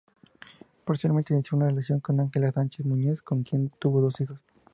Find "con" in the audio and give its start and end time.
1.99-2.19, 3.21-3.43